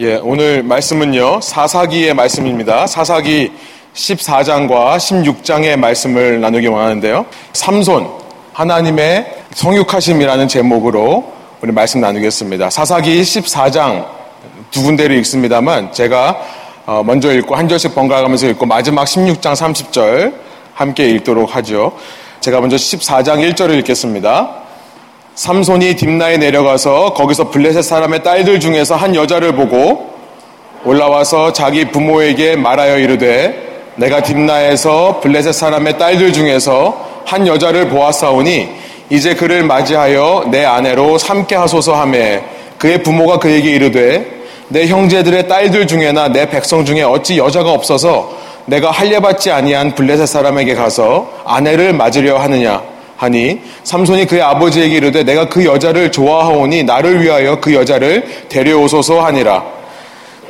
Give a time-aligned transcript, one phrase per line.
[0.00, 2.86] 예, 오늘 말씀은요, 사사기의 말씀입니다.
[2.86, 3.50] 사사기
[3.94, 7.26] 14장과 16장의 말씀을 나누기 원하는데요.
[7.52, 8.06] 삼손,
[8.52, 12.70] 하나님의 성육하심이라는 제목으로 우리 말씀 나누겠습니다.
[12.70, 14.06] 사사기 14장
[14.70, 16.42] 두 군데를 읽습니다만 제가
[16.86, 20.32] 어, 먼저 읽고 한 절씩 번갈아가면서 읽고 마지막 16장 30절
[20.74, 21.98] 함께 읽도록 하죠.
[22.38, 24.67] 제가 먼저 14장 1절을 읽겠습니다.
[25.38, 30.10] 삼손이 딥나에 내려가서 거기서 블레셋 사람의 딸들 중에서 한 여자를 보고
[30.84, 38.68] 올라와서 자기 부모에게 말하여 이르되 내가 딥나에서 블레셋 사람의 딸들 중에서 한 여자를 보았사오니
[39.10, 42.42] 이제 그를 맞이하여 내 아내로 삼게 하소서 하매
[42.78, 44.26] 그의 부모가 그에게 이르되
[44.66, 48.32] 내 형제들의 딸들 중에나 내 백성 중에 어찌 여자가 없어서
[48.66, 55.48] 내가 할례받지 아니한 블레셋 사람에게 가서 아내를 맞으려 하느냐 하니 삼손이 그의 아버지에게 이르되 내가
[55.48, 59.64] 그 여자를 좋아하오니 나를 위하여 그 여자를 데려오소서 하니라.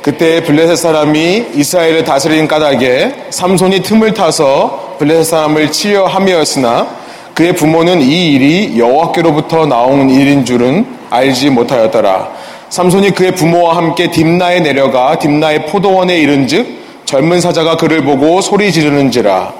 [0.03, 6.87] 그때 블레셋 사람이 이스라엘을 다스린 까닭에 삼손이 틈을 타서 블레셋 사람을 치려 함이었으나
[7.33, 12.29] 그의 부모는 이 일이 여호와께로부터 나온 일인 줄은 알지 못하였더라.
[12.69, 16.67] 삼손이 그의 부모와 함께 딥나에 내려가 딥나의 포도원에 이른즉
[17.05, 19.53] 젊은 사자가 그를 보고 소리 지르는지라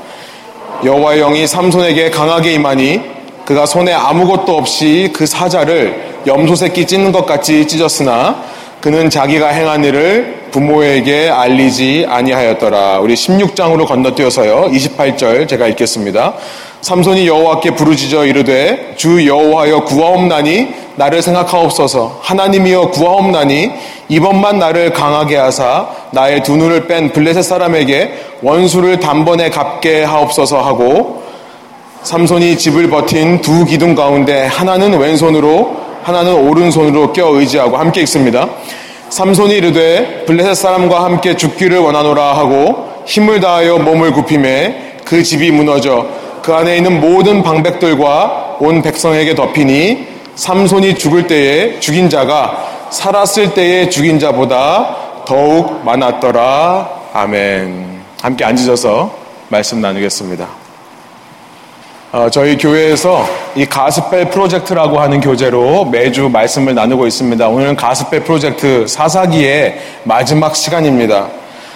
[0.83, 3.01] 여호와의 영이 삼손에게 강하게 임하니
[3.45, 8.43] 그가 손에 아무것도 없이 그 사자를 염소 새끼 찢는 것 같이 찢었으나
[8.79, 12.99] 그는 자기가 행한 일을 부모에게 알리지 아니하였더라.
[12.99, 14.69] 우리 16장으로 건너뛰어서요.
[14.71, 16.33] 28절 제가 읽겠습니다.
[16.81, 23.71] 삼손이 여호와께 부르짖어 이르되 주 여호와여 구하옵나니 나를 생각하옵소서 하나님이여 구하옵나니
[24.07, 31.23] 이번만 나를 강하게 하사 나의 두 눈을 뺀 블레셋 사람에게 원수를 단번에 갚게 하옵소서 하고
[32.03, 38.47] 삼손이 집을 버틴 두 기둥 가운데 하나는 왼손으로 하나는 오른손으로 껴 의지하고 함께 읽습니다.
[39.09, 46.05] 삼손이 이르되 블레셋 사람과 함께 죽기를 원하노라 하고 힘을 다하여 몸을 굽힘에 그 집이 무너져
[46.41, 53.89] 그 안에 있는 모든 방백들과 온 백성에게 덮이니 삼손이 죽을 때에 죽인 자가 살았을 때에
[53.89, 56.89] 죽인 자보다 더욱 많았더라.
[57.13, 57.99] 아멘.
[58.21, 59.13] 함께 앉으셔서
[59.49, 60.47] 말씀 나누겠습니다.
[62.11, 67.47] 어, 저희 교회에서 이 가스펠 프로젝트라고 하는 교재로 매주 말씀을 나누고 있습니다.
[67.47, 71.27] 오늘은 가스펠 프로젝트 사사기의 마지막 시간입니다.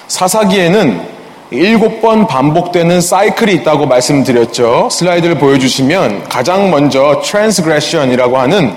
[0.08, 1.13] 사사기에는
[1.54, 4.90] 일곱 번 반복되는 사이클이 있다고 말씀드렸죠.
[4.92, 8.74] 슬라이드를 보여주시면 가장 먼저 transgression이라고 하는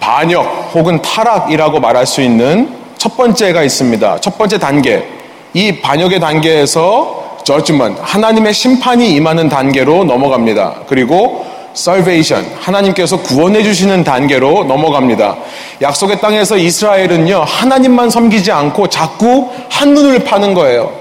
[0.00, 4.20] 반역 혹은 타락이라고 말할 수 있는 첫 번째가 있습니다.
[4.20, 5.06] 첫 번째 단계.
[5.52, 10.82] 이 반역의 단계에서 judgment, 하나님의 심판이 임하는 단계로 넘어갑니다.
[10.86, 15.36] 그리고 salvation, 하나님께서 구원해 주시는 단계로 넘어갑니다.
[15.80, 20.97] 약속의 땅에서 이스라엘은요, 하나님만 섬기지 않고 자꾸 한눈을 파는 거예요.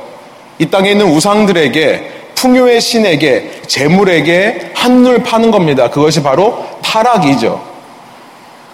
[0.60, 5.90] 이 땅에 있는 우상들에게, 풍요의 신에게, 재물에게 한눈을 파는 겁니다.
[5.90, 7.62] 그것이 바로 타락이죠.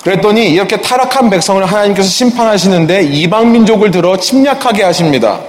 [0.03, 5.39] 그랬더니 이렇게 타락한 백성을 하나님께서 심판하시는데 이방 민족을 들어 침략하게 하십니다.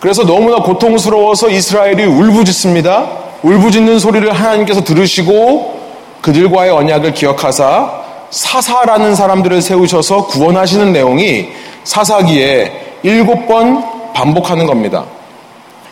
[0.00, 3.10] 그래서 너무나 고통스러워서 이스라엘이 울부짖습니다.
[3.42, 5.78] 울부짖는 소리를 하나님께서 들으시고
[6.20, 11.48] 그들과의 언약을 기억하사 사사라는 사람들을 세우셔서 구원하시는 내용이
[11.84, 12.72] 사사기에
[13.04, 15.04] 일곱 번 반복하는 겁니다.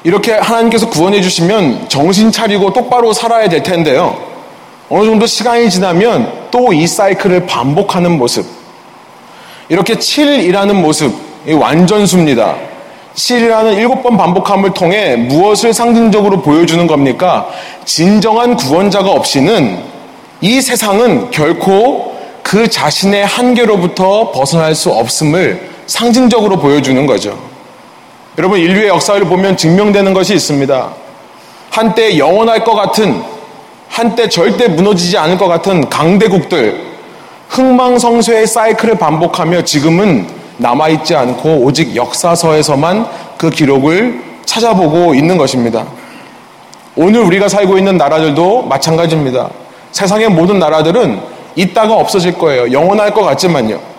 [0.04, 4.16] 이렇게 하나님께서 구원해 주시면 정신 차리고 똑바로 살아야 될 텐데요.
[4.88, 8.47] 어느 정도 시간이 지나면 또 이 사이클을 반복하는 모습.
[9.69, 11.12] 이렇게 7이라는 모습,
[11.49, 12.54] 완전수입니다.
[13.15, 17.48] 7이라는 일곱 번 반복함을 통해 무엇을 상징적으로 보여주는 겁니까?
[17.84, 19.78] 진정한 구원자가 없이는
[20.41, 27.37] 이 세상은 결코 그 자신의 한계로부터 벗어날 수 없음을 상징적으로 보여주는 거죠.
[28.38, 30.91] 여러분, 인류의 역사를 보면 증명되는 것이 있습니다.
[31.70, 33.22] 한때 영원할 것 같은,
[33.88, 36.84] 한때 절대 무너지지 않을 것 같은 강대국들,
[37.48, 40.26] 흥망성쇠의 사이클을 반복하며 지금은
[40.58, 43.06] 남아있지 않고 오직 역사서에서만
[43.38, 45.86] 그 기록을 찾아보고 있는 것입니다.
[46.94, 49.48] 오늘 우리가 살고 있는 나라들도 마찬가지입니다.
[49.92, 51.21] 세상의 모든 나라들은
[51.54, 52.71] 있다가 없어질 거예요.
[52.71, 53.96] 영원할 것 같지만요.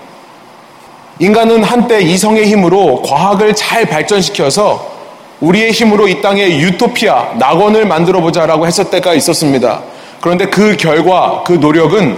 [1.19, 4.97] 인간은 한때 이성의 힘으로 과학을 잘 발전시켜서
[5.39, 9.81] 우리의 힘으로 이 땅에 유토피아, 낙원을 만들어 보자라고 했을 때가 있었습니다.
[10.21, 12.17] 그런데 그 결과, 그 노력은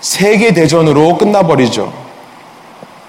[0.00, 1.92] 세계대전으로 끝나버리죠.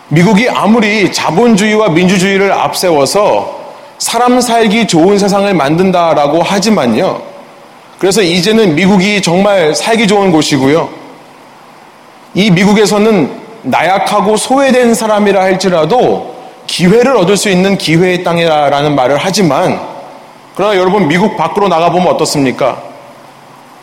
[0.09, 3.59] 미국이 아무리 자본주의와 민주주의를 앞세워서
[3.99, 7.21] 사람 살기 좋은 세상을 만든다라고 하지만요.
[7.99, 10.89] 그래서 이제는 미국이 정말 살기 좋은 곳이고요.
[12.33, 16.35] 이 미국에서는 나약하고 소외된 사람이라 할지라도
[16.67, 19.79] 기회를 얻을 수 있는 기회의 땅이라는 말을 하지만
[20.55, 22.81] 그러나 여러분 미국 밖으로 나가보면 어떻습니까?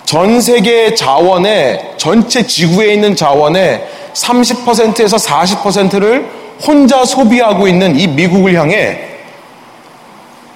[0.04, 6.30] 전 세계 자원의 전체 지구에 있는 자원의 30%에서 40%를
[6.64, 8.98] 혼자 소비하고 있는 이 미국을 향해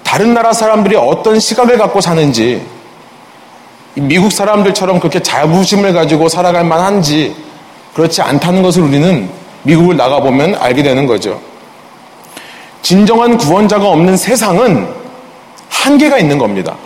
[0.05, 2.63] 다른 나라 사람들이 어떤 시각을 갖고 사는지
[3.95, 7.35] 미국 사람들처럼 그렇게 자부심을 가지고 살아갈 만한지
[8.01, 9.29] 그렇지 않다는 것을 우리는
[9.63, 11.39] 미국을 나가보면 알게 되는 거죠.
[12.81, 14.89] 진정한 구원자가 없는 세상은
[15.69, 16.77] 한계가 있는 겁니다.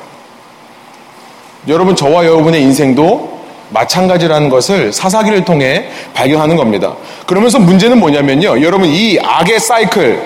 [1.68, 6.94] 여러분, 저와 여러분의 인생도 마찬가지라는 것을 사사기를 통해 발견하는 겁니다.
[7.26, 8.60] 그러면서 문제는 뭐냐면요.
[8.60, 10.20] 여러분, 이 악의 사이클,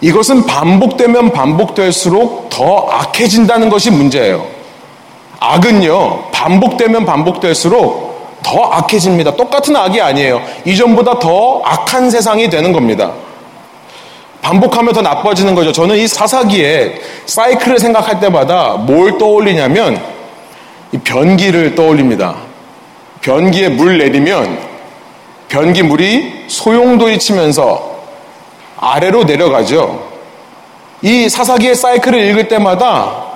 [0.00, 4.44] 이것은 반복되면 반복될수록 더 악해진다는 것이 문제예요.
[5.38, 8.07] 악은요, 반복되면 반복될수록
[8.42, 9.36] 더 악해집니다.
[9.36, 10.42] 똑같은 악이 아니에요.
[10.64, 13.12] 이전보다 더 악한 세상이 되는 겁니다.
[14.40, 15.72] 반복하면 더 나빠지는 거죠.
[15.72, 20.00] 저는 이 사사기에 사이클을 생각할 때마다 뭘 떠올리냐면
[21.04, 22.36] 변기를 떠올립니다.
[23.20, 24.58] 변기에 물 내리면
[25.48, 27.98] 변기 물이 소용돌이 치면서
[28.78, 30.06] 아래로 내려가죠.
[31.02, 33.27] 이 사사기의 사이클을 읽을 때마다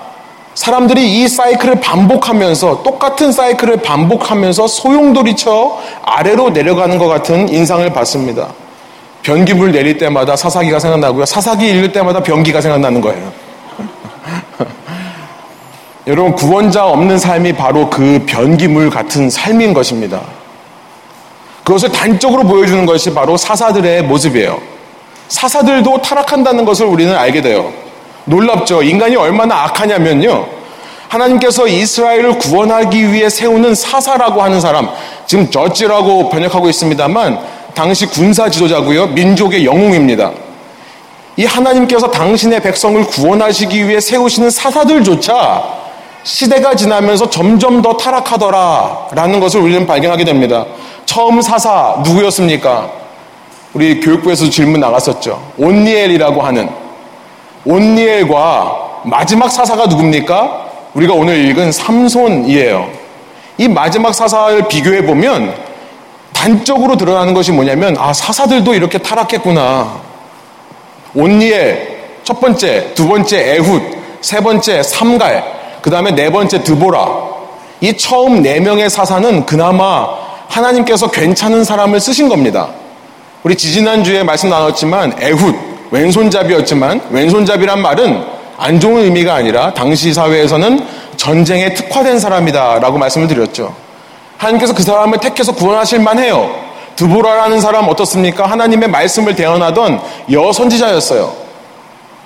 [0.55, 8.49] 사람들이 이 사이클을 반복하면서 똑같은 사이클을 반복하면서 소용돌이쳐 아래로 내려가는 것 같은 인상을 받습니다.
[9.23, 11.25] 변기물 내릴 때마다 사사기가 생각나고요.
[11.25, 13.33] 사사기 읽을 때마다 변기가 생각나는 거예요.
[16.07, 20.21] 여러분, 구원자 없는 삶이 바로 그 변기물 같은 삶인 것입니다.
[21.65, 24.61] 그것을 단적으로 보여주는 것이 바로 사사들의 모습이에요.
[25.29, 27.73] 사사들도 타락한다는 것을 우리는 알게 돼요.
[28.25, 28.83] 놀랍죠?
[28.83, 30.47] 인간이 얼마나 악하냐면요.
[31.09, 34.89] 하나님께서 이스라엘을 구원하기 위해 세우는 사사라고 하는 사람,
[35.27, 37.39] 지금 저지라고 번역하고 있습니다만,
[37.75, 39.09] 당시 군사 지도자고요.
[39.09, 40.31] 민족의 영웅입니다.
[41.37, 45.63] 이 하나님께서 당신의 백성을 구원하시기 위해 세우시는 사사들조차
[46.25, 50.67] 시대가 지나면서 점점 더 타락하더라 라는 것을 우리는 발견하게 됩니다.
[51.07, 52.91] 처음 사사 누구였습니까?
[53.73, 55.43] 우리 교육부에서 질문 나갔었죠.
[55.57, 56.82] 온니엘이라고 하는
[57.65, 60.67] 온니엘과 마지막 사사가 누굽니까?
[60.95, 62.91] 우리가 오늘 읽은 삼손이에요.
[63.59, 65.55] 이 마지막 사사를 비교해 보면
[66.33, 70.01] 단적으로 드러나는 것이 뭐냐면 아 사사들도 이렇게 타락했구나.
[71.15, 71.93] 온니엘
[72.25, 75.45] 첫 번째, 두 번째 에훗, 세 번째 삼갈,
[75.83, 77.33] 그 다음에 네 번째 드보라.
[77.81, 80.09] 이 처음 네 명의 사사는 그나마
[80.49, 82.69] 하나님께서 괜찮은 사람을 쓰신 겁니다.
[83.43, 88.25] 우리 지지난주에 말씀 나눴지만 에훗 왼손잡이였지만 왼손잡이란 말은
[88.59, 90.85] 안 좋은 의미가 아니라 당시 사회에서는
[91.17, 93.75] 전쟁에 특화된 사람이다 라고 말씀을 드렸죠.
[94.39, 96.51] 하나님께서 그 사람을 택해서 구원하실 만해요.
[96.97, 98.47] 드보라라는 사람 어떻습니까?
[98.47, 100.01] 하나님의 말씀을 대언하던
[100.31, 101.33] 여선지자였어요.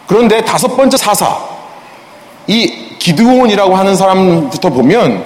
[0.06, 1.36] 그런데 다섯 번째 사사,
[2.46, 5.24] 이 기드온이라고 하는 사람부터 보면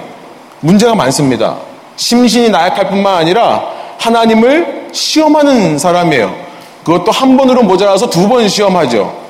[0.59, 1.57] 문제가 많습니다.
[1.95, 3.63] 심신이 나약할 뿐만 아니라
[3.99, 6.50] 하나님을 시험하는 사람이에요.
[6.83, 9.21] 그것도 한 번으로 모자라서 두 번 시험하죠.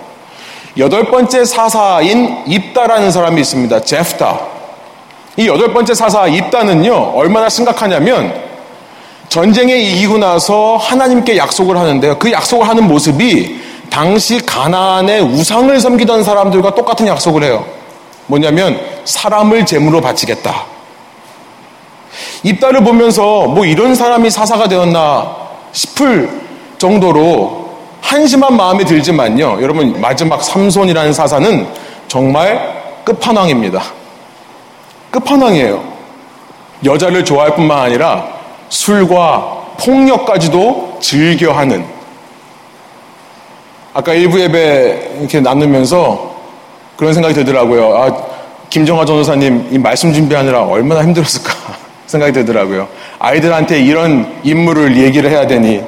[0.78, 3.82] 여덟 번째 사사인 입다라는 사람이 있습니다.
[3.84, 4.40] 제프타.
[5.38, 8.34] 이 여덟 번째 사사 입다는요, 얼마나 심각하냐면,
[9.28, 12.20] 전쟁에 이기고 나서 하나님께 약속을 하는데요.
[12.20, 13.60] 그 약속을 하는 모습이
[13.90, 17.66] 당시 가나안의 우상을 섬기던 사람들과 똑같은 약속을 해요.
[18.28, 20.66] 뭐냐면, 사람을 제물로 바치겠다.
[22.44, 25.36] 입다를 보면서 뭐 이런 사람이 사사가 되었나
[25.74, 26.30] 싶을
[26.82, 27.70] 정도로
[28.02, 29.60] 한심한 마음이 들지만요.
[29.62, 31.68] 여러분, 마지막 삼손이라는 사사는
[32.08, 32.60] 정말
[33.06, 33.84] 끝판왕입니다.
[35.12, 35.84] 끝판왕이에요.
[36.84, 38.28] 여자를 좋아할 뿐만 아니라
[38.70, 41.86] 술과 폭력까지도 즐겨하는.
[43.94, 46.36] 아까 일부 예배 이렇게 나누면서
[46.98, 47.96] 그런 생각이 들더라고요.
[47.96, 48.18] 아,
[48.72, 51.54] 김정화 전도사님 이 말씀 준비하느라 얼마나 힘들었을까
[52.08, 52.88] 생각이 들더라고요.
[53.20, 55.84] 아이들한테 이런 인물을 얘기를 해야 되니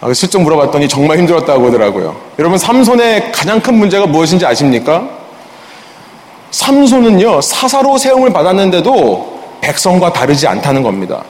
[0.00, 2.16] 아, 슬쩍 물어봤더니 정말 힘들었다고 하더라고요.
[2.38, 5.08] 여러분 삼손의 가장 큰 문제가 무엇인지 아십니까?
[6.50, 11.24] 삼손은요 사사로 세움을 받았는데도 백성과 다르지 않다는 겁니다.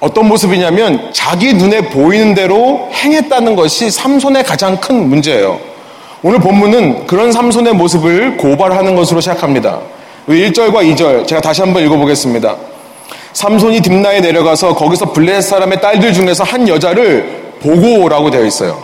[0.00, 5.58] 어떤 모습이냐면 자기 눈에 보이는 대로 행했다는 것이 삼손의 가장 큰 문제예요.
[6.22, 9.80] 오늘 본문은 그런 삼손의 모습을 고발하는 것으로 시작합니다.
[10.28, 12.73] 1절과 2절 제가 다시 한번 읽어보겠습니다.
[13.34, 18.82] 삼손이 딥나에 내려가서 거기서 블레셋 사람의 딸들 중에서 한 여자를 보고 오라고 되어 있어요.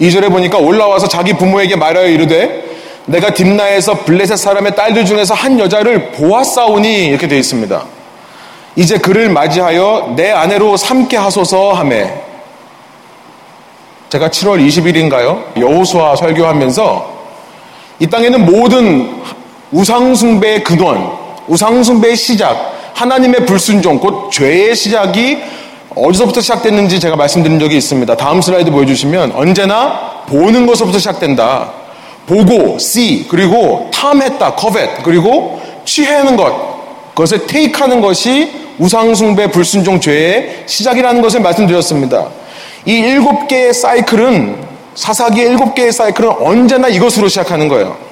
[0.00, 2.64] 2절에 보니까 올라와서 자기 부모에게 말하여 이르되
[3.06, 7.84] 내가 딥나에서 블레셋 사람의 딸들 중에서 한 여자를 보았사오니 이렇게 되어 있습니다.
[8.76, 12.14] 이제 그를 맞이하여 내 아내로 삼게 하소서 하매
[14.08, 15.58] 제가 7월 20일인가요?
[15.58, 17.20] 여호수아 설교하면서
[17.98, 19.20] 이 땅에는 모든
[19.72, 21.12] 우상숭배의 근원,
[21.48, 25.38] 우상숭배의 시작, 하나님의 불순종, 곧 죄의 시작이
[25.94, 28.14] 어디서부터 시작됐는지 제가 말씀드린 적이 있습니다.
[28.14, 31.72] 다음 슬라이드 보여주시면 언제나 보는 것부터 시작된다.
[32.26, 36.52] 보고, see, 그리고 탐했다, covet, 그리고 취하는 것,
[37.14, 42.28] 그것을 테이크하는 것이 우상숭배 불순종 죄의 시작이라는 것을 말씀드렸습니다.
[42.84, 44.56] 이 일곱 개의 사이클은
[44.94, 48.09] 사사기의 일곱 개의 사이클은 언제나 이것으로 시작하는 거예요.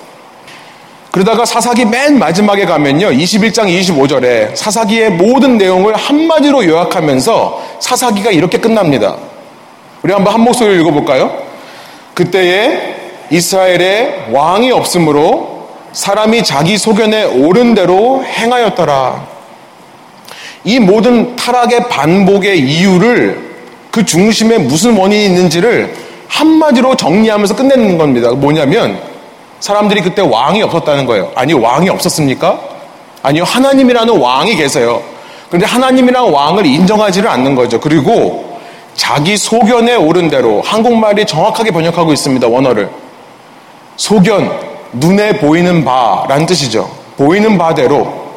[1.10, 3.08] 그러다가 사사기 맨 마지막에 가면요.
[3.08, 9.16] 21장 25절에 사사기의 모든 내용을 한마디로 요약하면서 사사기가 이렇게 끝납니다.
[10.02, 11.42] 우리 한번 한 목소리를 읽어볼까요?
[12.14, 12.96] 그때에
[13.30, 19.26] 이스라엘에 왕이 없으므로 사람이 자기 소견에 옳은 대로 행하였더라.
[20.64, 23.48] 이 모든 타락의 반복의 이유를
[23.90, 25.94] 그 중심에 무슨 원인이 있는지를
[26.28, 28.30] 한마디로 정리하면서 끝내는 겁니다.
[28.32, 29.00] 뭐냐면
[29.60, 31.32] 사람들이 그때 왕이 없었다는 거예요.
[31.34, 32.60] 아니, 왕이 없었습니까?
[33.22, 35.02] 아니요, 하나님이라는 왕이 계세요.
[35.48, 37.80] 그런데 하나님이라는 왕을 인정하지를 않는 거죠.
[37.80, 38.58] 그리고
[38.94, 42.46] 자기 소견에 오른 대로 한국말이 정확하게 번역하고 있습니다.
[42.48, 42.90] 원어를.
[43.96, 44.50] 소견,
[44.92, 46.90] 눈에 보이는 바라는 뜻이죠.
[47.16, 48.28] 보이는 바대로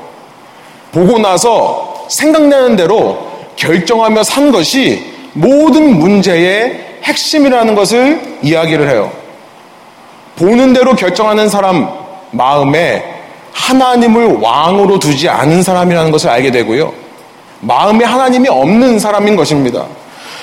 [0.91, 9.11] 보고 나서 생각나는 대로 결정하며 산 것이 모든 문제의 핵심이라는 것을 이야기를 해요.
[10.35, 11.89] 보는 대로 결정하는 사람
[12.31, 13.03] 마음에
[13.53, 16.93] 하나님을 왕으로 두지 않은 사람이라는 것을 알게 되고요.
[17.59, 19.85] 마음에 하나님이 없는 사람인 것입니다.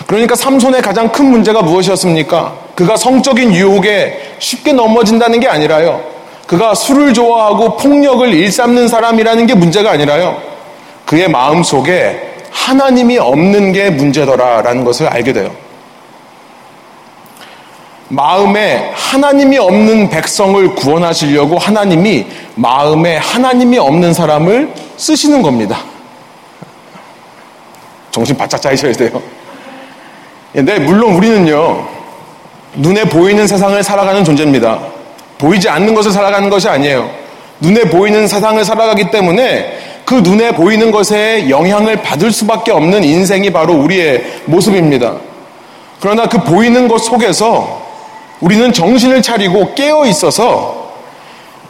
[0.07, 2.55] 그러니까 삼손의 가장 큰 문제가 무엇이었습니까?
[2.75, 6.01] 그가 성적인 유혹에 쉽게 넘어진다는 게 아니라요.
[6.47, 10.41] 그가 술을 좋아하고 폭력을 일삼는 사람이라는 게 문제가 아니라요.
[11.05, 15.51] 그의 마음 속에 하나님이 없는 게 문제더라라는 것을 알게 돼요.
[18.09, 25.79] 마음에 하나님이 없는 백성을 구원하시려고 하나님이 마음에 하나님이 없는 사람을 쓰시는 겁니다.
[28.11, 29.23] 정신 바짝 차리셔야 돼요.
[30.53, 31.87] 근데 물론 우리는요,
[32.75, 34.81] 눈에 보이는 세상을 살아가는 존재입니다.
[35.37, 37.11] 보이지 않는 것을 살아가는 것이 아니에요.
[37.61, 43.75] 눈에 보이는 세상을 살아가기 때문에 그 눈에 보이는 것에 영향을 받을 수밖에 없는 인생이 바로
[43.75, 45.17] 우리의 모습입니다.
[46.01, 47.88] 그러나 그 보이는 것 속에서
[48.41, 50.93] 우리는 정신을 차리고 깨어 있어서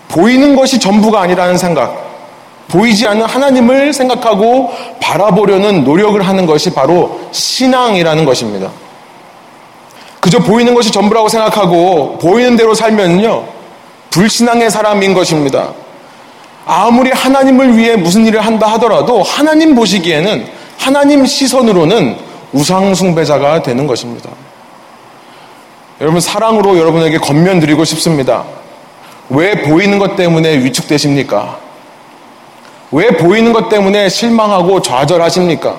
[0.08, 2.08] 보이는 것이 전부가 아니라는 생각,
[2.68, 8.70] 보이지 않는 하나님을 생각하고 바라보려는 노력을 하는 것이 바로 신앙이라는 것입니다.
[10.20, 13.44] 그저 보이는 것이 전부라고 생각하고 보이는 대로 살면요,
[14.10, 15.72] 불신앙의 사람인 것입니다.
[16.66, 20.46] 아무리 하나님을 위해 무슨 일을 한다 하더라도 하나님 보시기에는
[20.78, 22.16] 하나님 시선으로는
[22.52, 24.30] 우상숭배자가 되는 것입니다.
[26.00, 28.44] 여러분 사랑으로 여러분에게 건면드리고 싶습니다.
[29.30, 31.58] 왜 보이는 것 때문에 위축되십니까?
[32.92, 35.76] 왜 보이는 것 때문에 실망하고 좌절하십니까?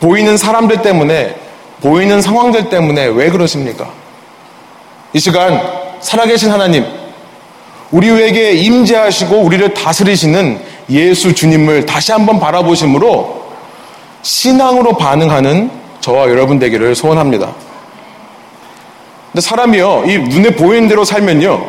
[0.00, 1.36] 보이는 사람들 때문에,
[1.82, 3.90] 보이는 상황들 때문에 왜 그러십니까?
[5.12, 5.60] 이 시간
[6.00, 6.86] 살아계신 하나님,
[7.90, 13.44] 우리에게 임재하시고 우리를 다스리시는 예수 주님을 다시 한번 바라보심으로
[14.22, 17.54] 신앙으로 반응하는 저와 여러분 되기를 소원합니다.
[19.36, 21.62] 근데 사람이요, 이 눈에 보이는 대로 살면요,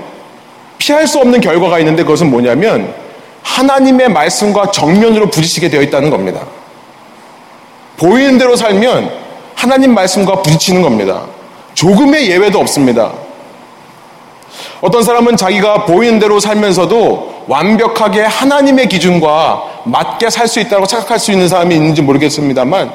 [0.78, 2.94] 피할 수 없는 결과가 있는데 그것은 뭐냐면
[3.44, 6.46] 하나님의 말씀과 정면으로 부딪히게 되어 있다는 겁니다.
[7.98, 9.12] 보이는 대로 살면
[9.54, 11.26] 하나님 말씀과 부딪히는 겁니다.
[11.74, 13.12] 조금의 예외도 없습니다.
[14.80, 21.34] 어떤 사람은 자기가 보이는 대로 살면서도 완벽하게 하나님의 기준과 맞게 살 수 있다고 생각할 수
[21.34, 22.94] 있는 사람이 있는지 모르겠습니다만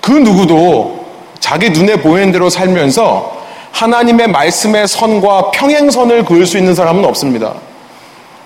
[0.00, 1.04] 그 누구도
[1.40, 3.42] 자기 눈에 보이는 대로 살면서
[3.74, 7.54] 하나님의 말씀의 선과 평행선을 그을 수 있는 사람은 없습니다.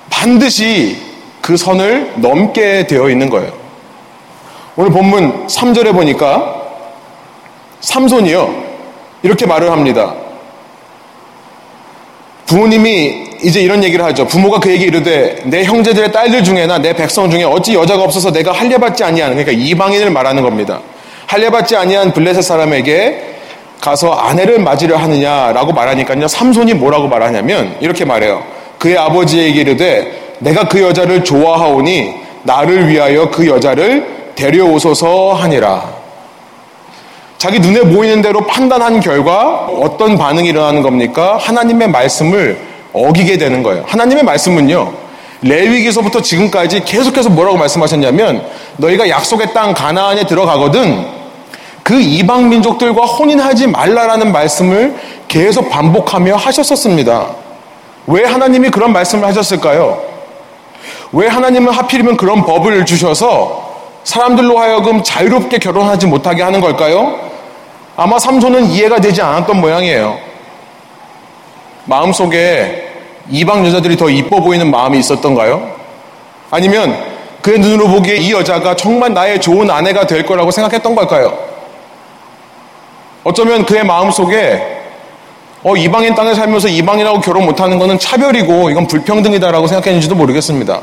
[0.09, 0.97] 반드시
[1.43, 3.53] 그 선을 넘게 되어 있는 거예요.
[4.75, 6.63] 오늘 본문 3절에 보니까
[7.81, 8.69] 삼손이요.
[9.23, 10.15] 이렇게 말을 합니다.
[12.47, 14.27] 부모님이 이제 이런 얘기를 하죠.
[14.27, 19.05] 부모가 그에게 이르되 내 형제들의 딸들 중에나 내 백성 중에 어찌 여자가 없어서 내가 할례받지
[19.05, 20.81] 아니하는 그러니까 이방인을 말하는 겁니다.
[21.27, 23.38] 할례받지 아니한 블레셋 사람에게
[23.81, 26.29] 가서 아내를 맞으려 하느냐라고 말하니까요.
[26.29, 28.43] 삼손이 뭐라고 말하냐면 이렇게 말해요.
[28.79, 35.99] 그의 아버지에게 이르되 내가 그 여자를 좋아하오니 나를 위하여 그 여자를 데려오소서 하니라.
[37.39, 41.39] 자기 눈에 보이는 대로 판단한 결과 어떤 반응이 일어나는 겁니까?
[41.41, 42.59] 하나님의 말씀을
[42.93, 43.85] 어기게 되는 거예요.
[43.87, 44.93] 하나님의 말씀은요,
[45.43, 48.45] 레위기서부터 지금까지 계속해서 뭐라고 말씀하셨냐면
[48.79, 51.18] 너희가 약속의 땅 가나안에 들어가거든
[51.88, 54.95] 그 이방 민족들과 혼인하지 말라라는 말씀을
[55.26, 57.28] 계속 반복하며 하셨었습니다.
[58.09, 59.99] 왜 하나님이 그런 말씀을 하셨을까요?
[61.12, 63.73] 왜 하나님은 하필이면 그런 법을 주셔서
[64.04, 67.18] 사람들로 하여금 자유롭게 결혼하지 못하게 하는 걸까요?
[67.97, 70.18] 아마 삼손은 이해가 되지 않았던 모양이에요.
[71.87, 72.87] 마음속에
[73.30, 75.73] 이방 여자들이 더 이뻐 보이는 마음이 있었던가요?
[76.50, 77.02] 아니면
[77.40, 81.48] 그의 눈으로 보기에 이 여자가 정말 나의 좋은 아내가 될 거라고 생각했던 걸까요?
[83.29, 84.79] 어쩌면 그의 마음 속에
[85.63, 90.81] 어, 이방인 땅에 살면서 이방인하고 결혼 못하는 것은 차별이고 이건 불평등이다라고 생각했는지도 모르겠습니다.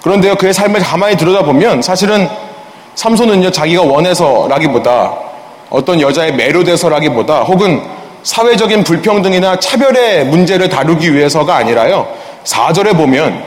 [0.00, 2.28] 그런데요, 그의 삶을 가만히 들여다보면 사실은
[2.94, 5.12] 삼손은요, 자기가 원해서라기보다
[5.70, 7.82] 어떤 여자의 매료돼서라기보다 혹은
[8.22, 12.06] 사회적인 불평등이나 차별의 문제를 다루기 위해서가 아니라요,
[12.44, 13.42] 4절에 보면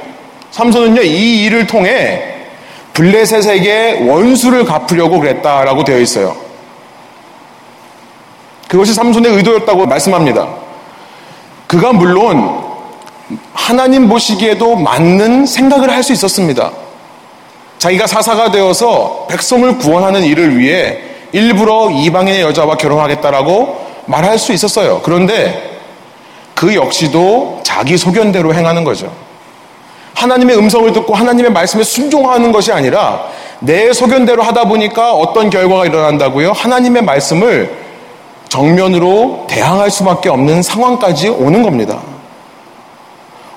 [0.51, 2.22] 삼손은요, 이 일을 통해
[2.91, 6.48] 블레셋에게 원수를 갚으려고 그랬다라고 되어 있어요.
[8.69, 10.47] 그것이 삼손의 의도였다고 말씀합니다.
[11.67, 12.63] 그가 물론
[13.53, 16.71] 하나님 보시기에도 맞는 생각을 할 수 있었습니다.
[17.79, 20.99] 자기가 사사가 되어서 백성을 구원하는 일을 위해
[21.31, 25.01] 일부러 이방인의 여자와 결혼하겠다라고 말할 수 있었어요.
[25.03, 25.79] 그런데
[26.55, 29.11] 그 역시도 자기 소견대로 행하는 거죠.
[30.13, 33.25] 하나님의 음성을 듣고 하나님의 말씀에 순종하는 것이 아니라
[33.59, 36.51] 내 소견대로 하다 보니까 어떤 결과가 일어난다고요?
[36.51, 37.88] 하나님의 말씀을
[38.49, 42.01] 정면으로 대항할 수밖에 없는 상황까지 오는 겁니다.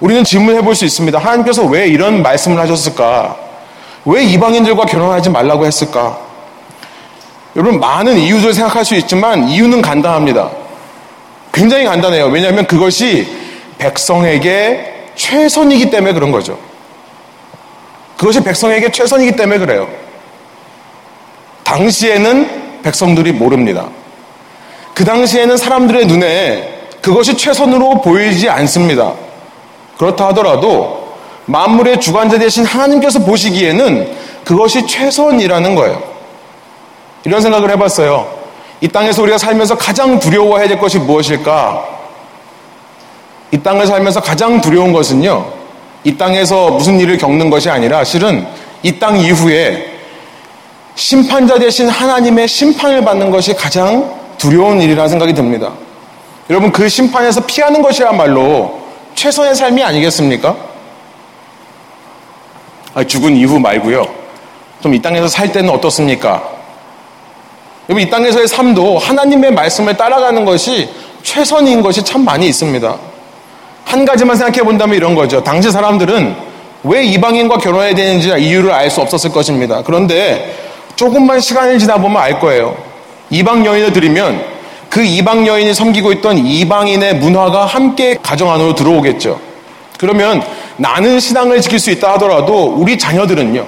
[0.00, 1.18] 우리는 질문해 볼 수 있습니다.
[1.18, 3.36] 하나님께서 왜 이런 말씀을 하셨을까?
[4.04, 6.18] 왜 이방인들과 결혼하지 말라고 했을까?
[7.54, 10.50] 여러분, 많은 이유들 생각할 수 있지만 이유는 간단합니다.
[11.52, 12.26] 굉장히 간단해요.
[12.26, 13.28] 왜냐하면 그것이
[13.78, 16.58] 백성에게 최선이기 때문에 그런 거죠.
[18.16, 19.88] 그것이 백성에게 최선이기 때문에 그래요.
[21.64, 23.88] 당시에는 백성들이 모릅니다.
[24.94, 29.12] 그 당시에는 사람들의 눈에 그것이 최선으로 보이지 않습니다.
[29.98, 31.14] 그렇다 하더라도
[31.46, 36.02] 만물의 주관자 되신 하나님께서 보시기에는 그것이 최선이라는 거예요.
[37.24, 38.42] 이런 생각을 해봤어요.
[38.80, 41.88] 이 땅에서 우리가 살면서 가장 두려워해야 될 것이 무엇일까?
[43.52, 45.52] 이 땅을 살면서 가장 두려운 것은요,
[46.04, 48.46] 이 땅에서 무슨 일을 겪는 것이 아니라 실은
[48.82, 49.92] 이 땅 이후에
[50.94, 55.70] 심판자 대신 하나님의 심판을 받는 것이 가장 두려운 일이라는 생각이 듭니다.
[56.50, 58.82] 여러분, 그 심판에서 피하는 것이야말로
[59.14, 60.56] 최선의 삶이 아니겠습니까?
[62.94, 64.04] 아, 죽은 이후 말고요.
[64.82, 66.42] 좀 이 땅에서 살 때는 어떻습니까?
[67.88, 70.88] 여러분 이 땅에서의 삶도 하나님의 말씀을 따라가는 것이
[71.22, 72.96] 최선인 것이 참 많이 있습니다.
[73.84, 75.42] 한 가지만 생각해 본다면 이런 거죠.
[75.44, 76.34] 당시 사람들은
[76.82, 79.82] 왜 이방인과 결혼해야 되는지 이유를 알 수 없었을 것입니다.
[79.84, 80.56] 그런데
[80.96, 82.76] 조금만 시간을 지나 보면 알 거예요.
[83.32, 84.44] 이방 여인을 들이면
[84.90, 89.40] 그 이방 여인이 섬기고 있던 이방인의 문화가 함께 가정 안으로 들어오겠죠.
[89.98, 90.42] 그러면
[90.76, 93.66] 나는 신앙을 지킬 수 있다 하더라도 우리 자녀들은요.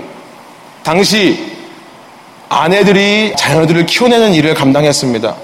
[0.83, 1.53] 당시
[2.50, 5.35] 아내들이 자녀들을 키워내는 일을 감당했습니다.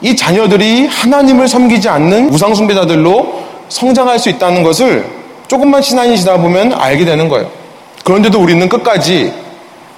[0.00, 5.08] 이 자녀들이 하나님을 섬기지 않는 우상숭배자들로 성장할 수 있다는 것을
[5.46, 7.50] 조금만 신앙이 지나 보면 알게 되는 거예요.
[8.02, 9.45] 그런데도 우리는 끝까지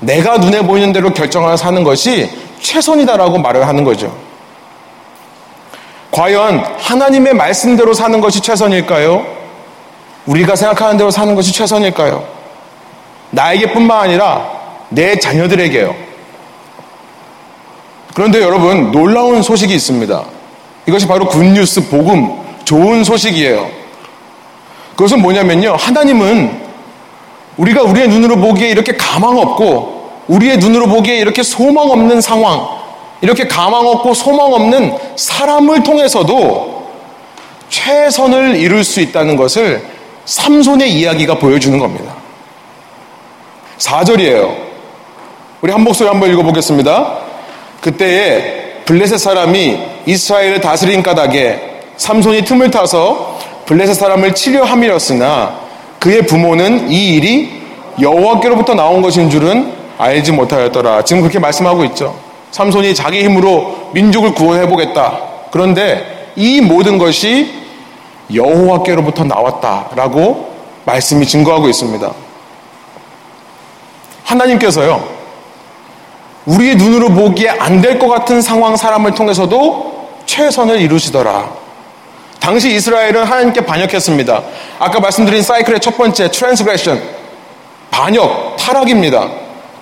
[0.01, 2.31] 내가 눈에 보이는 대로 결정하여 사는 것이
[2.61, 4.17] 최선이다라고 말을 하는 거죠.
[6.11, 9.27] 과연 하나님의 말씀대로 사는 것이 최선일까요?
[10.27, 12.25] 우리가 생각하는 대로 사는 것이 최선일까요?
[13.31, 14.51] 나에게뿐만 아니라
[14.89, 15.95] 내 자녀들에게요.
[18.15, 20.25] 그런데 여러분, 놀라운 소식이 있습니다.
[20.87, 23.71] 이것이 바로 굿뉴스, 복음, 좋은 소식이에요.
[24.97, 25.77] 그것은 뭐냐면요.
[25.77, 26.67] 하나님은
[27.59, 32.66] 우리가 우리의 눈으로 보기에 이렇게 가망 없고 우리의 눈으로 보기에 이렇게 소망 없는 상황,
[33.21, 36.88] 이렇게 가망 없고 소망 없는 사람을 통해서도
[37.68, 39.83] 최선을 이룰 수 있다는 것을
[40.25, 42.14] 삼손의 이야기가 보여주는 겁니다.
[43.79, 44.68] 4절이에요.
[45.61, 47.18] 우리 한 목소리 한번 읽어보겠습니다.
[47.81, 55.67] 그때에 블레셋 사람이 이스라엘을 다스린 까닭에 삼손이 틈을 타서 블레셋 사람을 치료함이었으나
[55.99, 57.61] 그의 부모는 이 일이
[58.01, 61.03] 여호와께로부터 나온 것인 줄은 알지 못하였더라.
[61.03, 62.17] 지금 그렇게 말씀하고 있죠.
[62.53, 65.19] 삼손이 자기 힘으로 민족을 구원해 보겠다.
[65.51, 67.53] 그런데 이 모든 것이
[68.33, 70.53] 여호와께로부터 나왔다라고
[70.85, 72.11] 말씀이 증거하고 있습니다.
[74.25, 75.03] 하나님께서요.
[76.47, 81.51] 우리의 눈으로 보기에 안 될 것 같은 상황 사람을 통해서도 최선을 이루시더라.
[82.40, 84.42] 당시 이스라엘은 하나님께 반역했습니다.
[84.79, 87.03] 아까 말씀드린 사이클의 첫 번째 transgression
[87.90, 89.29] 반역, 타락입니다.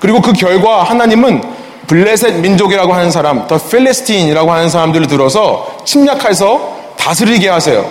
[0.00, 1.42] 그리고 그 결과 하나님은
[1.86, 7.88] 블레셋 민족이라고 하는 사람, 더 필리스틴이라고 하는 사람들을 들어서 침략해서 다스리게 하세요.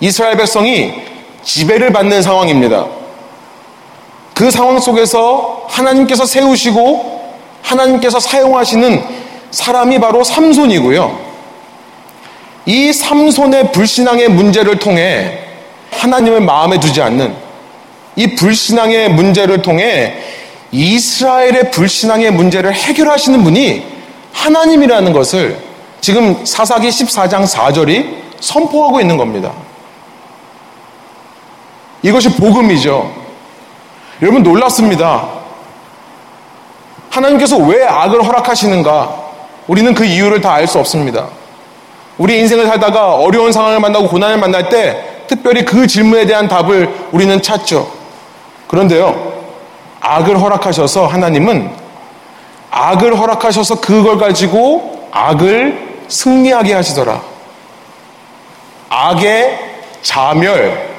[0.00, 0.94] 이스라엘 백성이
[1.42, 2.86] 지배를 받는 상황입니다.
[4.34, 7.22] 그 상황 속에서 하나님께서 세우시고
[7.62, 9.02] 하나님께서 사용하시는
[9.50, 11.33] 사람이 바로 삼손이고요.
[12.66, 15.38] 이 삼손의 불신앙의 문제를 통해
[15.90, 17.34] 하나님을 마음에 두지 않는
[18.16, 20.14] 이 불신앙의 문제를 통해
[20.72, 23.84] 이스라엘의 불신앙의 문제를 해결하시는 분이
[24.32, 25.58] 하나님이라는 것을
[26.00, 29.52] 지금 사사기 14장 4절이 선포하고 있는 겁니다.
[32.02, 33.12] 이것이 복음이죠.
[34.20, 35.28] 여러분 놀랐습니다.
[37.10, 39.24] 하나님께서 왜 악을 허락하시는가?
[39.66, 41.28] 우리는 그 이유를 다 알 수 없습니다.
[42.18, 47.40] 우리 인생을 살다가 어려운 상황을 만나고 고난을 만날 때 특별히 그 질문에 대한 답을 우리는
[47.42, 47.90] 찾죠.
[48.68, 49.32] 그런데요,
[50.00, 51.70] 악을 허락하셔서 하나님은
[52.70, 57.22] 악을 허락하셔서 그걸 가지고 악을 승리하게 하시더라.
[58.88, 59.58] 악의
[60.02, 60.94] 자멸.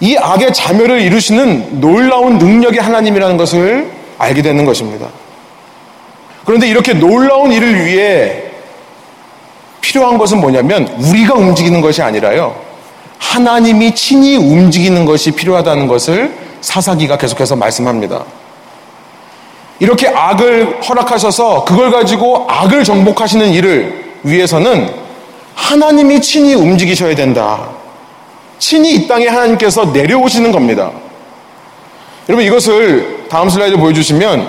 [0.00, 5.08] 이 악의 자멸을 이루시는 놀라운 능력의 하나님이라는 것을 알게 되는 것입니다.
[6.44, 8.47] 그런데 이렇게 놀라운 일을 위해
[9.80, 12.54] 필요한 것은 뭐냐면 우리가 움직이는 것이 아니라요.
[13.18, 18.24] 하나님이 친히 움직이는 것이 필요하다는 것을 사사기가 계속해서 말씀합니다.
[19.80, 24.92] 이렇게 악을 허락하셔서 그걸 가지고 악을 정복하시는 일을 위해서는
[25.54, 27.68] 하나님이 친히 움직이셔야 된다.
[28.58, 30.90] 친히 이 땅에 하나님께서 내려오시는 겁니다.
[32.28, 34.48] 여러분 이것을 다음 슬라이드 보여주시면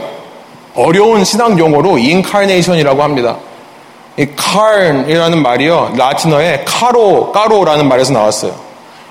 [0.75, 3.37] 어려운 신앙 용어로 incarnation이라고 합니다.
[4.19, 8.53] 이 carn이라는 말이요 라틴어의 caro caro라는 말에서 나왔어요.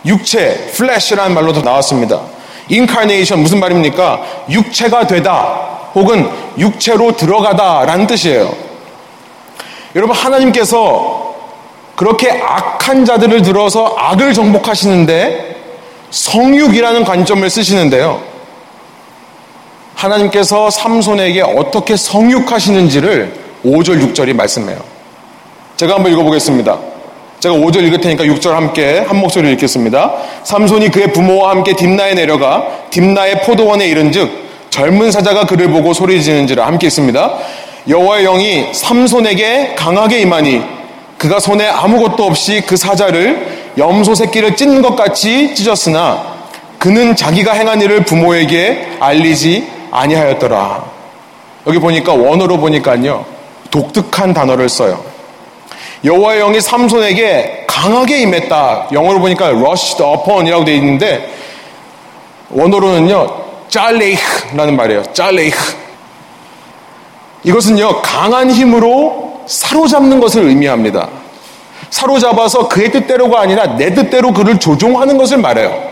[0.05, 2.21] 육체, flesh라는 말로도 나왔습니다.
[2.69, 4.21] incarnation 무슨 말입니까?
[4.51, 8.55] 육체가 되다 혹은 육체로 들어가다 라는 뜻이에요.
[9.97, 11.35] 여러분 하나님께서
[11.97, 15.57] 그렇게 악한 자들을 들어서 악을 정복하시는데
[16.11, 18.23] 성육이라는 관점을 쓰시는데요.
[19.95, 24.98] 하나님께서 삼손에게 어떻게 성육하시는지를 5절, 6절이 말씀해요.
[25.79, 26.77] 제가 한번 읽어보겠습니다.
[27.39, 30.13] 제가 5절 읽을 테니까 6절 함께 한 목소리 읽겠습니다.
[30.43, 34.29] 삼손이 그의 부모와 함께 딥나에 내려가 딥나의 포도원에 이른즉
[34.71, 37.39] 젊은 사자가 그를 보고 소리 지는지라 함께 있습니다.
[37.89, 40.63] 여호와의 영이 삼손에게 강하게 임하니
[41.17, 46.39] 그가 손에 아무것도 없이 그 사자를 염소 새끼를 찢는 것 같이 찢었으나
[46.81, 50.85] 그는 자기가 행한 일을 부모에게 알리지 아니하였더라.
[51.69, 53.25] 여기 보니까 원어로 보니까요
[53.71, 55.18] 독특한 단어를 써요.
[56.05, 58.89] 여호와의 영이 삼손에게 강하게 임했다.
[58.93, 61.29] 영어로 보니까 rushed upon이라고 되어 있는데
[62.51, 65.03] 원어로는요 짤레이흐라는 말이에요.
[65.13, 65.57] 짤레이흐.
[67.45, 71.09] 이것은요 강한 힘으로 사로잡는 것을 의미합니다.
[71.91, 75.89] 사로잡아서 그의 뜻대로가 아니라 내 뜻대로 그를 조종하는 것을 말해요.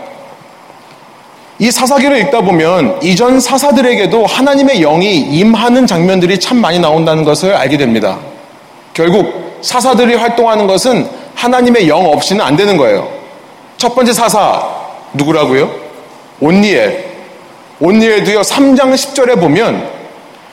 [1.59, 7.77] 이 사사기를 읽다 보면 이전 사사들에게도 하나님의 영이 임하는 장면들이 참 많이 나온다는 것을 알게
[7.77, 8.19] 됩니다.
[8.93, 13.07] 결국 사사들이 활동하는 것은 하나님의 영 없이는 안 되는 거예요.
[13.77, 14.63] 첫 번째 사사
[15.13, 15.71] 누구라고요?
[16.39, 17.07] 온니엘.
[17.79, 19.87] 온니엘도요 3장 10절에 보면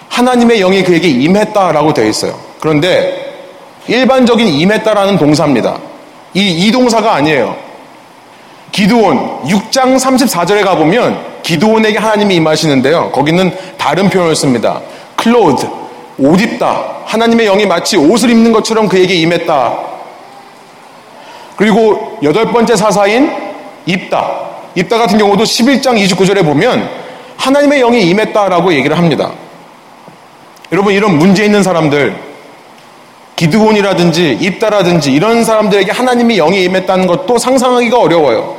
[0.08, 2.38] 하나님의 영이 그에게 임했다라고 되어 있어요.
[2.60, 3.34] 그런데
[3.86, 5.78] 일반적인 임했다라는 동사입니다.
[6.34, 7.56] 이, 이 동사가 아니에요.
[8.72, 13.12] 기드온 6장 34절에 가보면 기드온에게 하나님이 임하시는데요.
[13.12, 14.80] 거기는 다른 표현을 씁니다.
[15.16, 15.66] 클로드,
[16.18, 17.02] 옷 입다.
[17.06, 19.78] 하나님의 영이 마치 옷을 입는 것처럼 그에게 임했다.
[21.56, 23.30] 그리고 여덟 번째 사사인
[23.86, 24.40] 입다.
[24.74, 26.88] 입다 같은 경우도 11장 29절에 보면
[27.36, 29.32] 하나님의 영이 임했다라고 얘기를 합니다.
[30.72, 32.16] 여러분 이런 문제 있는 사람들
[33.36, 38.56] 기드곤이라든지 입다라든지 이런 사람들에게 하나님이 영이 임했다는 것도 상상하기가 어려워요.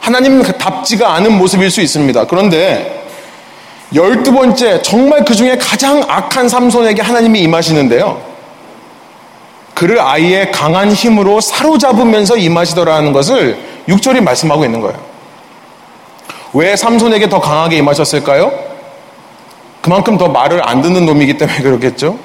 [0.00, 2.26] 하나님은 답지가 않은 모습일 수 있습니다.
[2.26, 3.07] 그런데
[3.94, 8.20] 열두 번째, 정말 그 중에 가장 악한 삼손에게 하나님이 임하시는데요.
[9.74, 14.98] 그를 아이의 강한 힘으로 사로잡으면서 임하시더라는 것을 6절이 말씀하고 있는 거예요.
[16.52, 18.52] 왜 삼손에게 더 강하게 임하셨을까요?
[19.80, 22.18] 그만큼 더 말을 안 듣는 놈이기 때문에 그렇겠죠?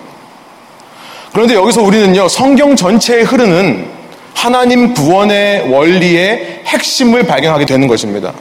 [1.32, 3.88] 그런데 여기서 우리는요, 성경 전체에 흐르는
[4.36, 8.34] 하나님 구원의 원리의 핵심을 발견하게 되는 것입니다.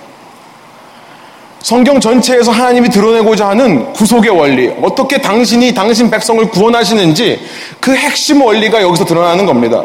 [1.62, 7.40] 성경 전체에서 하나님이 드러내고자 하는 구속의 원리, 어떻게 당신이 당신 백성을 구원하시는지
[7.80, 9.84] 그 핵심 원리가 여기서 드러나는 겁니다.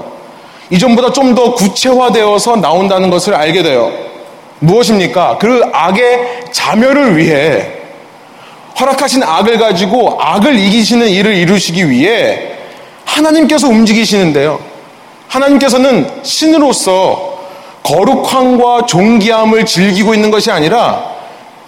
[0.71, 3.91] 이전보다 좀 더 구체화되어서 나온다는 것을 알게 돼요.
[4.59, 5.37] 무엇입니까?
[5.37, 7.69] 그 악의 자멸을 위해
[8.79, 12.53] 허락하신 악을 가지고 악을 이기시는 일을 이루시기 위해
[13.05, 14.59] 하나님께서 움직이시는데요.
[15.27, 17.37] 하나님께서는 신으로서
[17.83, 21.16] 거룩함과 존귀함을 즐기고 있는 것이 아니라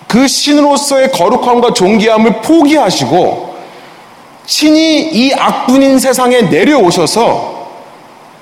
[0.10, 3.56] 그 신으로서의 거룩함과 존귀함을 포기하시고
[4.48, 7.70] 신이 이 악분인 세상에 내려오셔서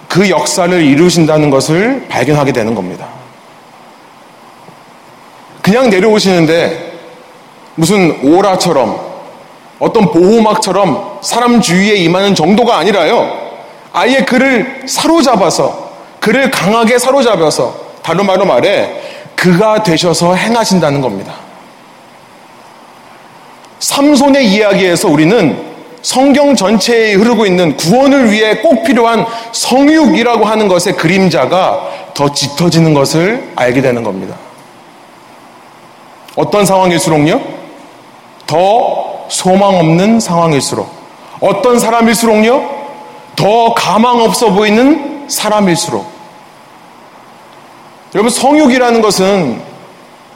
[0.07, 3.07] 그 역사를 이루신다는 것을 발견하게 되는 겁니다.
[5.61, 6.99] 그냥 내려오시는데
[7.75, 8.97] 무슨 오라처럼
[9.77, 13.29] 어떤 보호막처럼 사람 주위에 임하는 정도가 아니라요.
[13.91, 15.89] 아예 그를 사로잡아서
[16.21, 19.01] 그를 강하게 사로잡아서 다른 말로 말해
[19.35, 21.46] 그가 되셔서 행하신다는 겁니다.
[23.79, 25.65] 삼손의 이야기에서 우리는
[26.01, 33.51] 성경 전체에 흐르고 있는 구원을 위해 꼭 필요한 성육이라고 하는 것의 그림자가 더 짙어지는 것을
[33.55, 34.35] 알게 되는 겁니다.
[36.35, 37.41] 어떤 상황일수록요?
[38.45, 40.89] 더 소망 없는 상황일수록.
[41.39, 42.77] 어떤 사람일수록요?
[43.35, 46.05] 더 가망 없어 보이는 사람일수록.
[48.15, 49.61] 여러분, 성육이라는 것은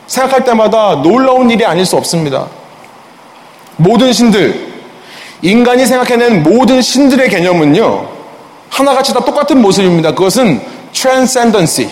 [0.06, 2.48] 생각할 때마다 놀라운 일이 아닐 수 없습니다.
[3.78, 4.72] 모든 신들,
[5.42, 8.10] 인간이 생각해낸 모든 신들의 개념은요,
[8.70, 10.12] 하나같이 다 똑같은 모습입니다.
[10.14, 10.62] 그것은
[10.94, 11.90] transcendency,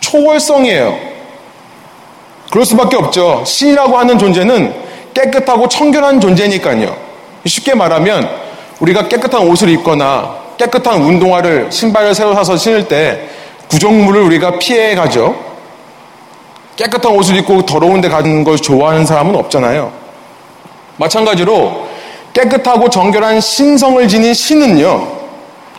[0.00, 1.10] 초월성이에요.
[2.50, 3.42] 그럴 수밖에 없죠.
[3.46, 4.74] 신이라고 하는 존재는
[5.14, 6.96] 깨끗하고 청결한 존재니까요.
[7.46, 8.28] 쉽게 말하면
[8.80, 13.28] 우리가 깨끗한 옷을 입거나 깨끗한 운동화를 신발을 새로 사서 신을 때
[13.68, 15.34] 구정물을 우리가 피해 가죠.
[16.76, 19.99] 깨끗한 옷을 입고 더러운 데 가는 걸 좋아하는 사람은 없잖아요.
[21.00, 21.86] 마찬가지로
[22.34, 25.08] 깨끗하고 정결한 신성을 지닌 신은요,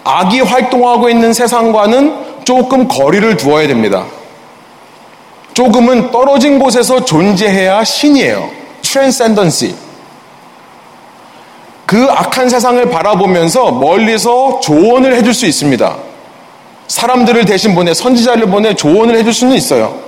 [0.04, 4.06] 악이 활동하고 있는 세상과는 조금 거리를 두어야 됩니다.
[5.54, 8.50] 조금은 떨어진 곳에서 존재해야 신이에요.
[8.82, 9.76] 트랜센던시.
[11.86, 15.98] 그 악한 세상을 바라보면서 멀리서 조언을 해줄 수 있습니다.
[16.88, 20.00] 사람들을 대신 보내, 선지자를 보내 조언을 해줄 수는 있어요.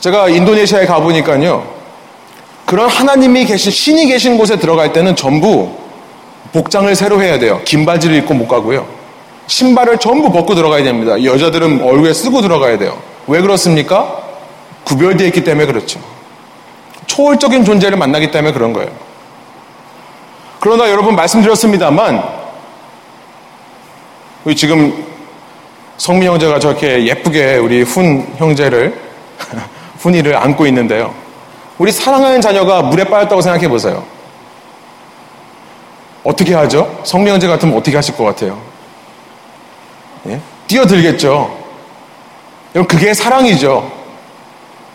[0.00, 1.83] 제가 인도네시아에 가보니까요.
[2.66, 5.76] 그런 하나님이 계신, 신이 계신 곳에 들어갈 때는 전부
[6.52, 7.60] 복장을 새로 해야 돼요.
[7.64, 8.86] 긴 바지를 입고 못 가고요.
[9.46, 11.22] 신발을 전부 벗고 들어가야 됩니다.
[11.22, 12.98] 여자들은 얼굴에 쓰고 들어가야 돼요.
[13.26, 14.22] 왜 그렇습니까?
[14.84, 16.00] 구별되어 있기 때문에 그렇죠.
[17.06, 18.90] 초월적인 존재를 만나기 때문에 그런 거예요.
[20.60, 22.22] 그러나 여러분 말씀드렸습니다만,
[24.44, 25.04] 우리 지금
[25.98, 28.98] 성민 형제가 저렇게 예쁘게 우리 훈 형제를,
[29.98, 31.23] 훈이를 안고 있는데요.
[31.78, 34.04] 우리 사랑하는 자녀가 물에 빠졌다고 생각해 보세요.
[36.22, 37.00] 어떻게 하죠?
[37.04, 38.58] 성민 형제 같으면 어떻게 하실 것 같아요?
[40.28, 40.40] 예?
[40.66, 41.58] 뛰어들겠죠.
[42.74, 43.90] 여러분, 그게 사랑이죠.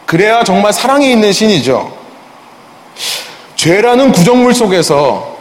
[0.05, 1.91] 그래야 정말 사랑이 있는 신이죠.
[3.55, 5.37] 죄라는 구정물 속에서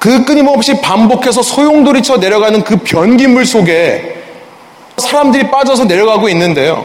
[0.00, 4.22] 그 끊임없이 반복해서 소용돌이쳐 내려가는 그 변기물 속에
[4.96, 6.84] 사람들이 빠져서 내려가고 있는데요.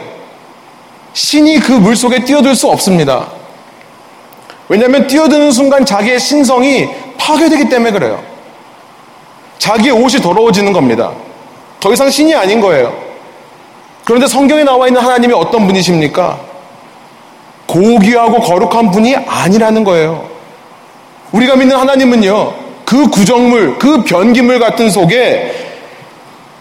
[1.12, 3.26] 신이 그 물 속에 뛰어들 수 없습니다.
[4.70, 8.22] 왜냐하면 뛰어드는 순간 자기의 신성이 파괴되기 때문에 그래요.
[9.58, 11.10] 자기의 옷이 더러워지는 겁니다.
[11.80, 12.96] 더 이상 신이 아닌 거예요.
[14.04, 16.38] 그런데 성경에 나와 있는 하나님이 어떤 분이십니까?
[17.66, 20.28] 고귀하고 거룩한 분이 아니라는 거예요.
[21.32, 22.54] 우리가 믿는 하나님은요,
[22.84, 25.52] 그 구정물, 그 변기물 같은 속에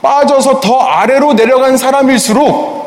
[0.02, 2.79] 빠져서 더 아래로 내려간 사람일수록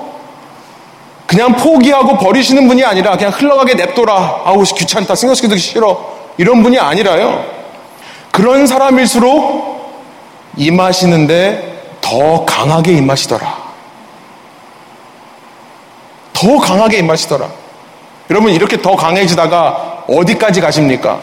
[1.32, 4.42] 그냥 포기하고 버리시는 분이 아니라 그냥 흘러가게 냅둬라.
[4.44, 5.14] 아우, 귀찮다.
[5.14, 6.12] 신경쓰기도 싫어.
[6.36, 7.42] 이런 분이 아니라요.
[8.30, 9.80] 그런 사람일수록
[10.58, 13.56] 임하시는데 더 강하게 임하시더라.
[16.34, 17.48] 더 강하게 임하시더라.
[18.28, 21.18] 여러분, 이렇게 더 강해지다가 어디까지 가십니까?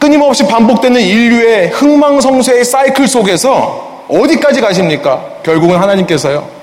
[0.00, 5.26] 끊임없이 반복되는 인류의 흥망성쇠의 사이클 속에서 어디까지 가십니까?
[5.44, 6.61] 결국은 하나님께서요.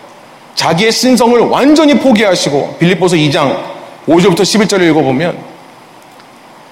[0.60, 3.64] 자기의 신성을 완전히 포기하시고 빌립보서 2장
[4.06, 5.42] 5절부터 11절을 읽어보면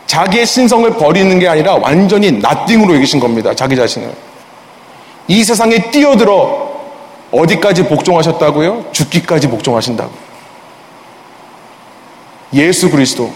[0.08, 3.56] 자기의 신성을 버리는 게 아니라 완전히 나띵으로 여기신 겁니다.
[3.56, 4.13] 자기 자신을.
[5.30, 6.69] 이 세상에 뛰어들어
[7.32, 8.88] 어디까지 복종하셨다고요?
[8.91, 10.12] 죽기까지 복종하신다고.
[12.56, 13.32] 예수 그리스도.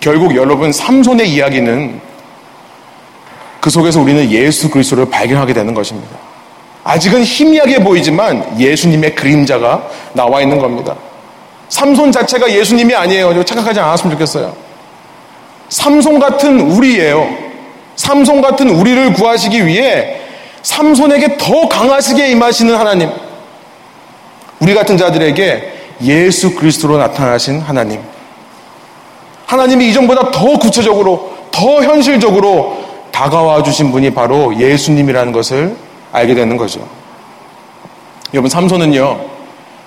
[0.00, 2.02] 결국 여러분 삼손의 이야기는
[3.60, 6.27] 그 속에서 우리는 예수 그리스도를 발견하게 되는 것입니다.
[6.88, 10.96] 아직은 희미하게 보이지만 예수님의 그림자가 나와 있는 겁니다.
[11.68, 13.44] 삼손 자체가 예수님이 아니에요.
[13.44, 14.56] 착각하지 않았으면 좋겠어요.
[15.68, 17.28] 삼손 같은 우리예요.
[17.96, 20.16] 삼손 같은 우리를 구하시기 위해
[20.62, 23.10] 삼손에게 더 강하시게 임하시는 하나님.
[24.58, 25.72] 우리 같은 자들에게
[26.04, 28.00] 예수 그리스도로 나타나신 하나님.
[29.44, 36.86] 하나님이 이전보다 더 구체적으로, 더 현실적으로 다가와 주신 분이 바로 예수님이라는 것을 알게 되는 거죠.
[38.34, 39.20] 여러분, 삼손은요,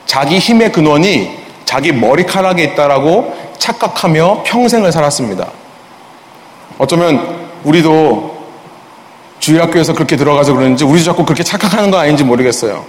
[0.05, 5.47] 자기 힘의 근원이 자기 머리카락에 있다라고 착각하며 평생을 살았습니다.
[6.77, 8.41] 어쩌면 우리도
[9.39, 12.83] 주일학교에서 그렇게 들어가서 그러는지 우리도 자꾸 그렇게 착각하는 거 아닌지 모르겠어요.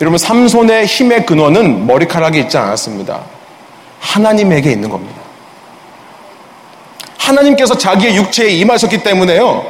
[0.00, 3.20] 여러분, 삼손의 힘의 근원은 머리카락에 있지 않았습니다.
[4.00, 5.20] 하나님에게 있는 겁니다.
[7.18, 9.64] 하나님께서 자기의 육체에 임하셨기 때문에요.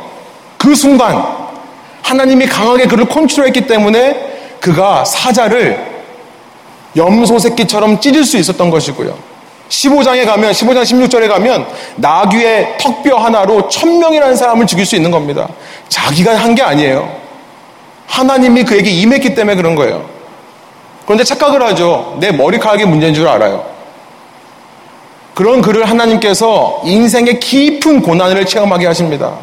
[0.56, 1.39] 그 순간
[2.02, 5.78] 하나님이 강하게 그를 컨트롤했기 때문에 그가 사자를
[6.96, 9.16] 염소 새끼처럼 찢을 수 있었던 것이고요.
[9.68, 15.48] 15장에 가면 15장 16절에 가면 나귀의 턱뼈 하나로 천명이라는 사람을 죽일 수 있는 겁니다.
[15.88, 17.08] 자기가 한 게 아니에요.
[18.06, 20.04] 하나님이 그에게 임했기 때문에 그런 거예요.
[21.04, 22.16] 그런데 착각을 하죠.
[22.18, 23.64] 내 머리카락이 문제인 줄 알아요.
[25.34, 29.38] 그런 그를 하나님께서 인생의 깊은 고난을 체험하게 하십니다.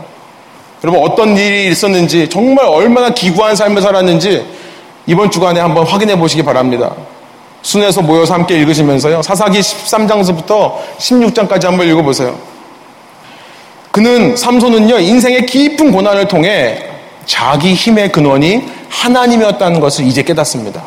[0.84, 4.46] 여러분 어떤 일이 있었는지 정말 얼마나 기구한 삶을 살았는지
[5.08, 6.94] 이번 주간에 한번 확인해 보시기 바랍니다.
[7.62, 9.22] 순에서 모여서 함께 읽으시면서요.
[9.22, 12.38] 사사기 13장서부터 16장까지 한번 읽어보세요.
[13.92, 16.84] 그는 삼손은요 인생의 깊은 고난을 통해
[17.26, 20.84] 자기 힘의 근원이 하나님이었다는 것을 이제 깨닫습니다.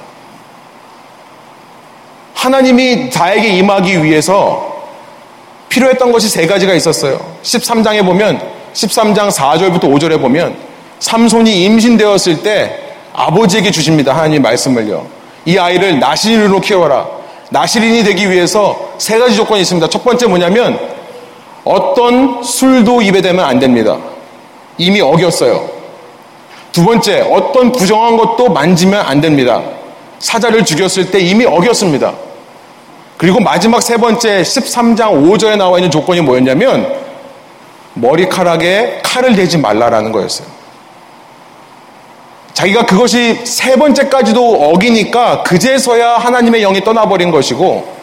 [2.34, 4.70] 하나님이 자에게 임하기 위해서
[5.68, 7.20] 필요했던 것이 세 가지가 있었어요.
[7.42, 10.56] 13장에 보면 13장 4절부터 5절에 보면
[10.98, 12.78] 삼손이 임신되었을 때
[13.12, 14.14] 아버지에게 주십니다.
[14.14, 15.06] 하나님 말씀을요.
[15.44, 17.06] 이 아이를 나시린으로 키워라.
[17.50, 19.88] 나시린이 되기 위해서 세 가지 조건이 있습니다.
[19.88, 20.78] 첫 번째 뭐냐면
[21.64, 23.98] 어떤 술도 입에 대면 안 됩니다.
[24.78, 25.68] 이미 어겼어요.
[26.72, 29.60] 두 번째, 어떤 부정한 것도 만지면 안 됩니다.
[30.20, 32.12] 사자를 죽였을 때 이미 어겼습니다.
[33.16, 36.99] 그리고 마지막 세 번째 13장 5절에 나와 있는 조건이 뭐였냐면
[37.94, 40.48] 머리카락에 칼을 대지 말라라는 거였어요.
[42.54, 48.00] 자기가 그것이 세 번째까지도 어기니까 그제서야 하나님의 영이 떠나버린 것이고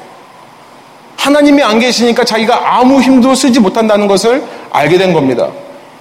[1.17, 5.50] 하나님이 안 계시니까 자기가 아무 힘도 쓰지 못한다는 것을 알게 된 겁니다.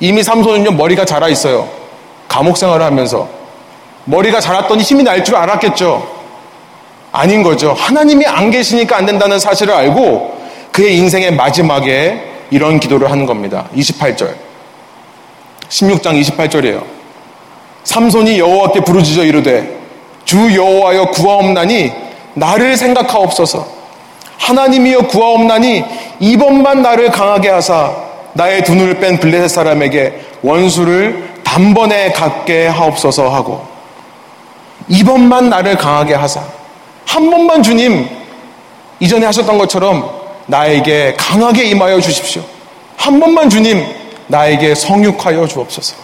[0.01, 1.69] 이미 삼손은요 머리가 자라 있어요.
[2.29, 3.29] 감옥 생활을 하면서
[4.05, 6.17] 머리가 자랐더니 힘이 날 줄 알았겠죠.
[7.13, 7.73] 아닌 거죠.
[7.73, 10.39] 하나님이 안 계시니까 안 된다는 사실을 알고
[10.71, 13.69] 그의 인생의 마지막에 이런 기도를 하는 겁니다.
[13.75, 14.35] 28절.
[15.69, 16.85] 16장 28절이에요.
[17.85, 19.79] 삼손이 여호와께 부르짖어 이르되
[20.25, 21.93] 주 여호와여 구하옵나니
[22.35, 23.77] 나를 생각하옵소서.
[24.39, 25.85] 하나님이여 구하옵나니
[26.21, 27.95] 이번만 나를 강하게 하사
[28.35, 33.67] 나의 두 눈을 뺀 블레셋 사람에게 원수를 단번에 갖게 하옵소서 하고
[34.89, 36.43] 이번만 나를 강하게 하사
[37.07, 38.09] 한 번만 주님
[39.01, 42.43] 이전에 하셨던 것처럼 나에게 강하게 임하여 주십시오.
[42.97, 43.85] 한 번만 주님
[44.29, 45.97] 나에게 성육하여 주옵소서.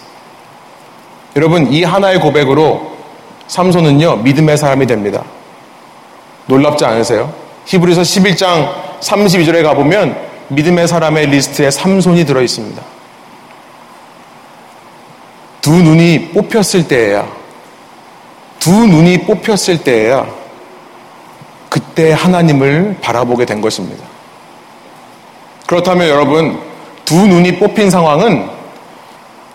[1.36, 2.92] 여러분 이 하나의 고백으로
[3.46, 5.24] 삼손은요 믿음의 사람이 됩니다.
[6.46, 7.32] 놀랍지 않으세요?
[7.66, 10.16] 히브리서 11장 32절에 가보면
[10.48, 12.82] 믿음의 사람의 리스트에 삼손이 들어 있습니다.
[15.60, 17.26] 두 눈이 뽑혔을 때에야
[18.58, 20.26] 두 눈이 뽑혔을 때에야
[21.68, 24.11] 그때 하나님을 바라보게 된 것입니다.
[25.72, 26.60] 그렇다면 여러분
[27.06, 28.46] 두 눈이 뽑힌 상황은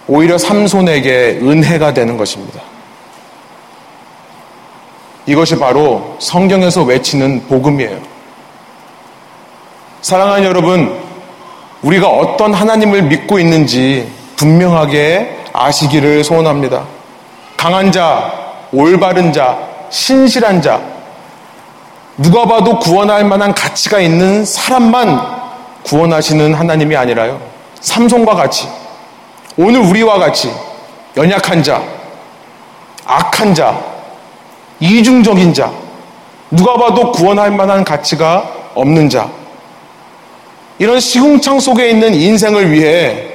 [0.07, 2.59] 오히려 삼손에게 은혜가 되는 것입니다.
[5.27, 7.99] 이것이 바로 성경에서 외치는 복음이에요.
[10.01, 10.99] 사랑하는 여러분,
[11.83, 16.83] 우리가 어떤 하나님을 믿고 있는지 분명하게 아시기를 소원합니다.
[17.57, 18.33] 강한 자,
[18.71, 19.55] 올바른 자,
[19.91, 20.81] 신실한 자,
[22.17, 25.36] 누가 봐도 구원할 만한 가치가 있는 사람만
[25.87, 27.39] 구원하시는 하나님이 아니라요.
[27.79, 28.67] 삼손과 같이,
[29.55, 30.51] 오늘 우리와 같이
[31.15, 31.81] 연약한 자,
[33.05, 33.79] 악한 자,
[34.81, 35.71] 이중적인 자,
[36.51, 39.29] 누가 봐도 구원할 만한 가치가 없는 자,
[40.77, 43.29] 이런 시궁창 속에 있는 인생을 위해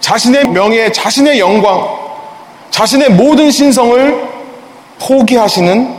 [0.00, 1.86] 자신의 명예, 자신의 영광,
[2.70, 4.28] 자신의 모든 신성을
[4.98, 5.96] 포기하시는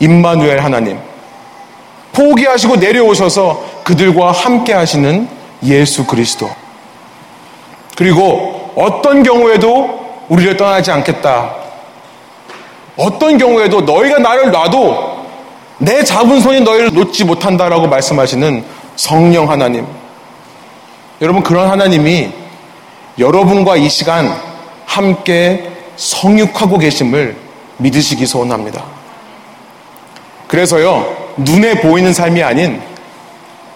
[0.00, 0.98] 임마누엘 하나님.
[2.12, 5.28] 포기하시고 내려오셔서 그들과 함께 하시는
[5.64, 6.48] 예수 그리스도.
[7.96, 11.56] 그리고 어떤 경우에도 우리를 떠나지 않겠다.
[12.96, 15.26] 어떤 경우에도 너희가 나를 놔도
[15.78, 18.64] 내 잡은 손이 너희를 놓지 못한다라고 말씀하시는
[18.94, 19.84] 성령 하나님.
[21.20, 22.30] 여러분, 그런 하나님이
[23.18, 24.32] 여러분과 이 시간
[24.86, 27.36] 함께 성육하고 계심을
[27.78, 28.84] 믿으시기 소원합니다.
[30.46, 32.89] 그래서요, 눈에 보이는 삶이 아닌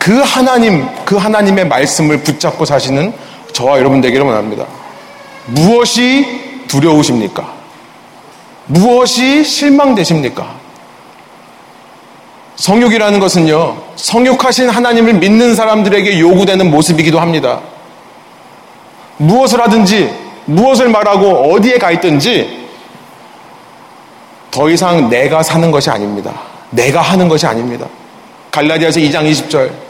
[0.04, 3.14] 그 하나님, 그 하나님의 말씀을 붙잡고 사시는
[3.54, 4.66] 저와 여러분 되기를 원합니다.
[5.46, 7.50] 무엇이 두려우십니까?
[8.66, 10.56] 무엇이 실망되십니까?
[12.56, 17.62] 성육이라는 것은요, 성육하신 하나님을 믿는 사람들에게 요구되는 모습이기도 합니다.
[19.16, 22.68] 무엇을 하든지, 무엇을 말하고 어디에 가 있든지,
[24.50, 26.42] 더 이상 내가 사는 것이 아닙니다.
[26.68, 27.86] 내가 하는 것이 아닙니다.
[28.50, 29.83] 갈라디아서 2장 20절.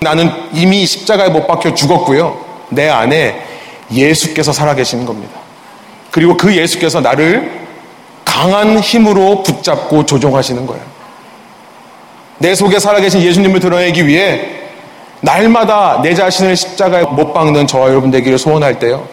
[0.00, 2.38] 나는 이미 십자가에 못 박혀 죽었고요.
[2.70, 3.42] 내 안에
[3.92, 5.32] 예수께서 살아계시는 겁니다.
[6.10, 7.50] 그리고 그 예수께서 나를
[8.24, 10.82] 강한 힘으로 붙잡고 조종하시는 거예요.
[12.38, 14.46] 내 속에 살아계신 예수님을 드러내기 위해
[15.20, 19.08] 날마다 내 자신을 십자가에 못 박는 저와 여러분 되기를 소원할 때요.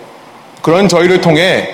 [0.61, 1.67] 그런 저희를 통해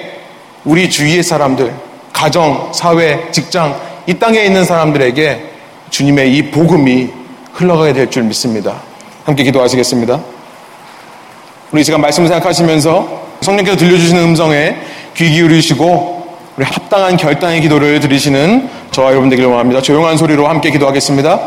[0.63, 1.73] 우리 주위의 사람들,
[2.13, 5.49] 가정, 사회, 직장, 이 땅에 있는 사람들에게
[5.89, 7.09] 주님의 이 복음이
[7.53, 8.81] 흘러가게 될 줄 믿습니다.
[9.31, 10.19] 함께 기도하시겠습니다.
[11.71, 14.75] 우리 시간 말씀을 생각하시면서 성령께서 들려주시는 음성에
[15.15, 19.81] 귀 기울이시고 우리 합당한 결단의 기도를 드리시는 저와 여러분 되기를 원합니다.
[19.81, 21.39] 조용한 소리로 함께 기도하겠습니다.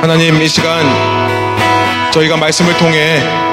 [0.00, 0.86] 하나님 이 시간
[2.10, 3.51] 저희가 말씀을 통해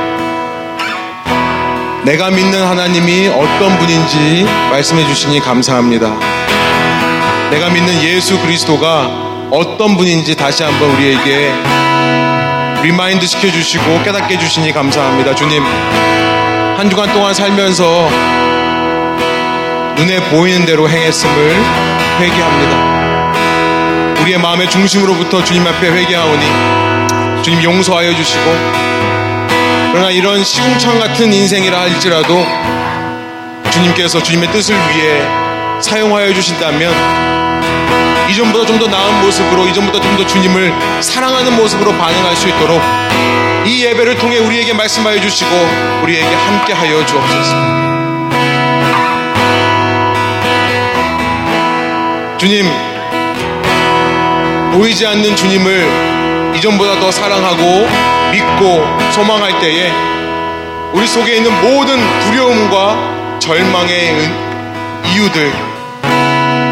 [2.04, 6.16] 내가 믿는 하나님이 어떤 분인지 말씀해 주시니 감사합니다.
[7.52, 9.10] 내가 믿는 예수 그리스도가
[9.52, 11.52] 어떤 분인지 다시 한번 우리에게
[12.84, 15.36] remind 시켜주시고 깨닫게 해주시니 감사합니다.
[15.36, 15.62] 주님,
[16.78, 18.10] 한 주간 동안 살면서
[19.98, 21.64] 눈에 보이는 대로 행했음을
[22.20, 24.22] 회개합니다.
[24.22, 29.09] 우리의 마음의 중심으로부터 주님 앞에 회개하오니 주님 용서하여 주시고
[29.92, 32.46] 그러나 이런 시궁창 같은 인생이라 할지라도
[33.72, 35.22] 주님께서 주님의 뜻을 위해
[35.82, 36.94] 사용하여 주신다면
[38.30, 42.82] 이전보다 좀 더 나은 모습으로 이전보다 좀 더 주님을 사랑하는 모습으로 반응할 수 있도록
[43.66, 45.50] 이 예배를 통해 우리에게 말씀하여 주시고
[46.04, 47.80] 우리에게 함께 하여 주옵소서.
[52.38, 52.66] 주님,
[54.74, 57.88] 보이지 않는 주님을 이전보다 더 사랑하고
[58.32, 59.92] 믿고 소망할 때에
[60.94, 64.30] 우리 속에 있는 모든 두려움과 절망의
[65.12, 65.52] 이유들,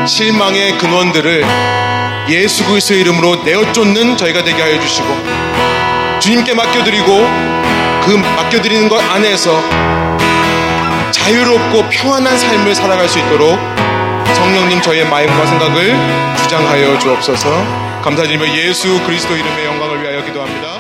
[0.08, 1.46] 실망의 근원들을
[2.30, 5.08] 예수 그리스도의 이름으로 내어 쫓는 저희가 되게 하여 주시고
[6.20, 7.08] 주님께 맡겨드리고
[8.06, 9.62] 그 맡겨드리는 것 안에서
[11.12, 13.58] 자유롭고 평안한 삶을 살아갈 수 있도록
[14.36, 15.96] 성령님 저희의 마음과 생각을
[16.38, 17.50] 주장하여 주옵소서
[18.02, 20.77] 감사드리며 예수 그리스도 이름의 영광을 위하여 기도합니다.